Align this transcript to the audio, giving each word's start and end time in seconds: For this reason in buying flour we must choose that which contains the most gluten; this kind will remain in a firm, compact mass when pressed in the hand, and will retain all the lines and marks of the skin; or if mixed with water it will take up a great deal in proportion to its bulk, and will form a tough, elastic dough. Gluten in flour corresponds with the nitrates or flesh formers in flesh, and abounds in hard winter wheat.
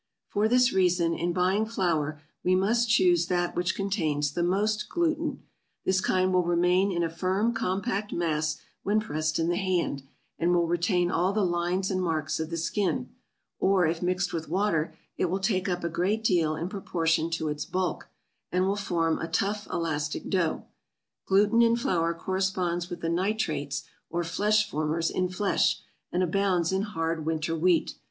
For 0.29 0.47
this 0.47 0.73
reason 0.73 1.13
in 1.13 1.31
buying 1.31 1.63
flour 1.67 2.19
we 2.43 2.55
must 2.55 2.89
choose 2.89 3.27
that 3.27 3.55
which 3.55 3.75
contains 3.75 4.31
the 4.31 4.41
most 4.41 4.89
gluten; 4.89 5.43
this 5.85 6.01
kind 6.01 6.33
will 6.33 6.41
remain 6.41 6.91
in 6.91 7.03
a 7.03 7.07
firm, 7.11 7.53
compact 7.53 8.11
mass 8.11 8.57
when 8.81 8.99
pressed 8.99 9.37
in 9.37 9.47
the 9.49 9.57
hand, 9.57 10.01
and 10.39 10.55
will 10.55 10.65
retain 10.65 11.11
all 11.11 11.33
the 11.33 11.45
lines 11.45 11.91
and 11.91 12.01
marks 12.01 12.39
of 12.39 12.49
the 12.49 12.57
skin; 12.57 13.11
or 13.59 13.85
if 13.85 14.01
mixed 14.01 14.33
with 14.33 14.49
water 14.49 14.95
it 15.17 15.25
will 15.25 15.37
take 15.37 15.69
up 15.69 15.83
a 15.83 15.87
great 15.87 16.23
deal 16.23 16.55
in 16.55 16.67
proportion 16.67 17.29
to 17.29 17.49
its 17.49 17.63
bulk, 17.63 18.09
and 18.51 18.65
will 18.65 18.75
form 18.75 19.19
a 19.19 19.27
tough, 19.27 19.67
elastic 19.71 20.31
dough. 20.31 20.63
Gluten 21.27 21.61
in 21.61 21.75
flour 21.75 22.15
corresponds 22.15 22.89
with 22.89 23.01
the 23.01 23.07
nitrates 23.09 23.83
or 24.09 24.23
flesh 24.23 24.67
formers 24.67 25.11
in 25.11 25.29
flesh, 25.29 25.79
and 26.11 26.23
abounds 26.23 26.71
in 26.71 26.81
hard 26.81 27.23
winter 27.23 27.55
wheat. 27.55 27.93